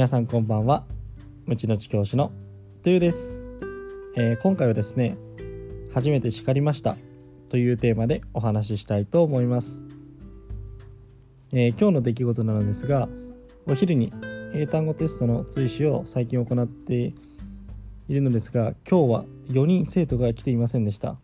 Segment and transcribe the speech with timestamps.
[0.00, 0.86] 皆さんこんばんは。
[1.44, 2.32] 無知の知教師の
[2.82, 3.38] トゥーです、
[4.16, 5.18] えー、今回はですね
[5.92, 6.96] 初めて叱りました。
[7.50, 9.82] というテーマでお話ししたいと思います、
[11.52, 13.10] えー、今日の出来事なのですが
[13.66, 14.10] お昼に
[14.54, 17.12] 英単語テストの追試を最近行って
[18.08, 21.18] いるのですが今日は4人生徒が来ていませんでした、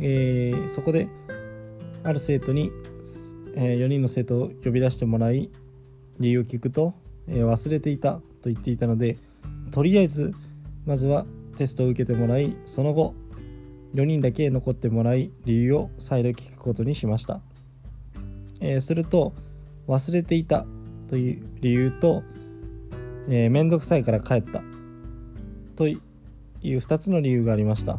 [0.00, 1.08] えー、そこで
[2.02, 2.70] ある生徒に、
[3.56, 5.48] え4人の生徒を呼び出してもらい
[6.20, 6.92] 理由を聞くと
[7.28, 9.18] えー、忘れていたと言っていたので
[9.70, 10.34] とりあえず
[10.86, 11.24] まずは
[11.56, 13.14] テストを受けてもらいその後
[13.94, 17.40] 4人だけ残ってもらい理由を再度聞くことにしました、
[18.60, 19.32] えー、すると
[19.86, 20.66] 忘れていた
[21.08, 22.22] という理由と、
[23.28, 24.62] えー、めんどくさいから帰った。
[25.76, 26.00] という
[26.62, 27.98] 2つの理由がありました。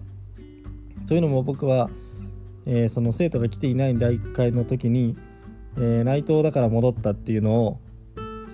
[1.07, 1.89] というのも僕は、
[2.65, 5.15] えー、その生徒が来ていない第1回の時に、
[5.77, 7.79] えー、内藤だから戻ったっていうのを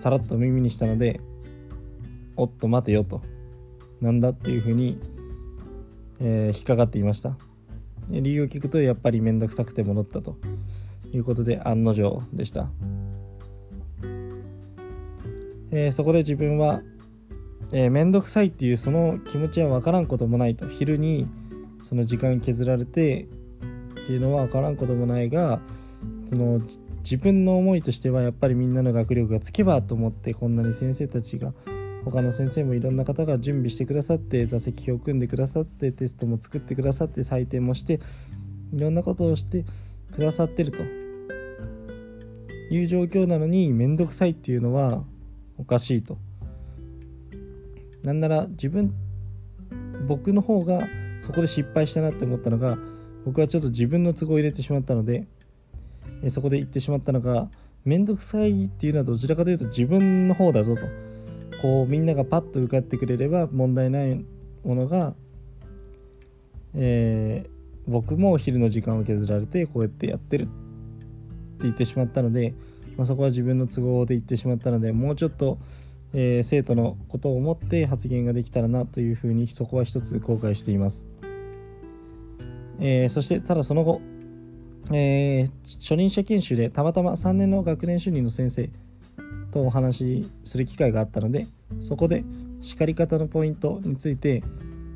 [0.02, 1.22] さらっと耳にしたので
[2.36, 3.22] おっと待てよと。
[4.02, 5.00] なんだっていうふうに、
[6.20, 7.38] えー、引っかかっていました。
[8.10, 10.38] 理由を聞くとやっぱり面倒くさくて戻ったと。
[11.14, 12.70] いうことで案の定でした、
[15.72, 16.82] えー、そこで自分は
[17.74, 20.68] えー、くさいっていうその気持ちは分からんこともないと。
[20.68, 21.26] 昼に
[21.88, 23.30] その時間削られて
[24.02, 25.62] っていうのは分からんこともないが
[26.28, 26.60] その
[27.04, 31.54] 自分の思いとしてはやっぱりみんなの学力がつけばと思ってこんなに先生たちが
[32.06, 38.00] 他の先生もいろんな方が準備してくださって座席表を組んでくださってテストも作ってくださって採点もして
[38.74, 39.66] いろんなことをして
[40.14, 40.84] くださってると
[42.74, 45.04] いう状況なのに面倒くさいっていうのは
[45.58, 46.18] おかしいと。
[48.04, 48.92] なんなら自分
[50.08, 50.88] 僕の方が
[51.22, 52.78] そこで失敗したなって思ったのが
[53.26, 55.28] 僕はちょっと自分の都合を入れてしまったので
[56.24, 57.50] えそこで言ってしまったのが
[57.84, 60.82] 面倒くさいっていうのはどちらかというと自分の方だぞと
[61.62, 64.24] こうみんながパッと受かってくれれば問題ない
[64.64, 65.14] ものが、
[66.76, 70.52] えー、僕もお昼の時間を削られてこうやってやってるって
[71.64, 72.54] 言ってしまったので、
[72.98, 75.58] まあ、そこは自分の都合で言ってしまったのでもうちょっと、
[76.14, 81.06] えー、生徒のことを思って発言ができたらなというふうにそこは一つ後悔しています。
[82.80, 84.02] えー、そしてただその後
[84.94, 88.70] えー、初任者研修でたまたま3年の学年主任の先生
[89.52, 91.48] とお話しする機会があったので
[91.80, 92.24] そこで
[92.62, 94.44] 叱り方のポイントについて、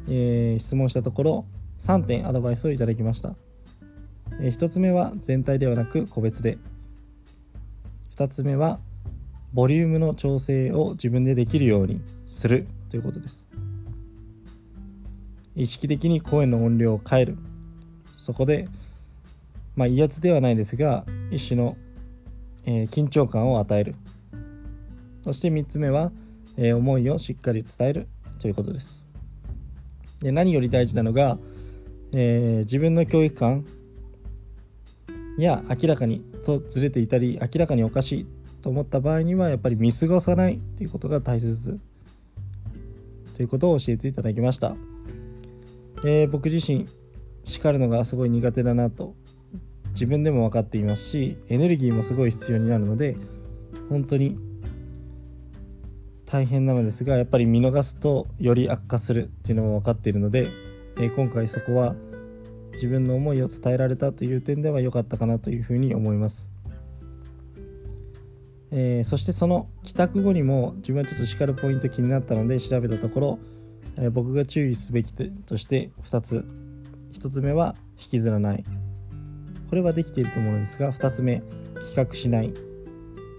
[0.10, 1.46] えー、質問したところ
[1.82, 3.36] 3点アドバイスをいただきました、
[4.40, 6.58] えー、1つ目は全体ではなく個別で。
[8.16, 8.80] 2つ目は
[9.54, 13.46] ボリュームの調整を自分でできるようにするということです。
[15.56, 17.38] 意識的に声の音量を変える。
[18.18, 18.68] そこで
[19.75, 21.78] まあ、威圧ではないですが一種の、
[22.66, 23.96] えー、緊張感を与える。
[25.22, 26.12] そして3つ目は、
[26.56, 28.08] えー、思いをしっかり伝える
[28.40, 29.03] ということです。
[30.19, 31.38] で何より大事なのが、
[32.12, 33.66] えー、自分の教育観
[35.38, 38.28] や明らかにとずれていたり明らかにおかしい
[38.62, 41.80] と思った場合にはやっぱり見過ごさないということが大切
[43.35, 44.75] ということを教えていただきました、
[46.06, 46.88] えー、僕自身
[47.44, 49.14] 叱るのがすごい苦手だなと
[49.96, 53.18] 自分でも分かっていますしエネルギーもすごい必要になるので
[53.90, 54.38] 本当に
[56.26, 60.50] 大変なのですがやっぱり見逃すとより悪化するっていうのも分かっているので、
[60.98, 61.96] えー、今回そこは
[62.74, 66.50] 自分の思いを伝えられたという点では良かったかなというふうに思います、
[68.72, 73.40] えー、そしてその帰宅後にも自分はちょっと叱るポイント気になったので調べたところ、
[73.96, 76.46] えー、僕が注意すべきとして2つ。
[77.14, 78.64] 1つ目は引きずらない。
[79.70, 81.44] これはできていると思うんですが2つ目比
[81.96, 82.53] 較しない。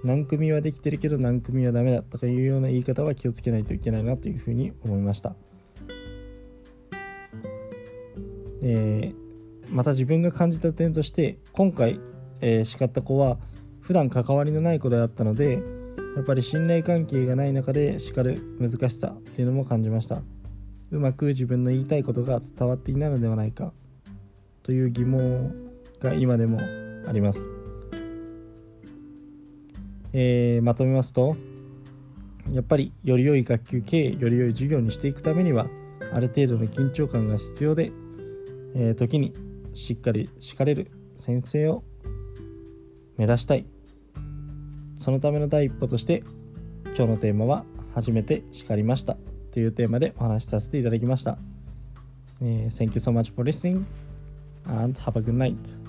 [0.05, 5.35] 何組はできてるけど何組はダメだとかいうような言い方は気をつけないといけないなというふうに思いました、
[8.63, 9.15] えー、
[9.71, 11.99] また自分が感じた点として今回、
[12.41, 13.39] えー、叱った子は
[13.81, 15.61] 普段関わりのない子であったので
[16.15, 20.23] やっぱり信頼関係がない中で叱る難しさっていうのも感じました。
[20.91, 23.73] うまく自分の言いたいことが伝わっていないのではないか
[24.63, 25.66] という疑問
[26.07, 26.61] が今でも
[27.07, 27.47] あります。
[30.13, 31.37] えー、まとめますと
[32.51, 35.67] やっぱりより良い学級経営より良い授業にしていくためには
[36.13, 37.93] ある程度の緊張感が必要で、
[38.75, 39.35] えー、時に
[39.75, 41.83] しっかり叱れる先生を
[43.19, 43.67] 目指したい
[44.97, 46.23] そのための第一歩として
[46.97, 49.19] 今日のテーマは「初めて叱りました」
[49.53, 51.37] というテーマでお話しさせていただきました。
[52.41, 53.85] えー、Thank you so much for listening
[54.67, 55.86] and have a good night.